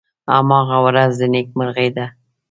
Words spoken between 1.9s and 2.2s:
ده.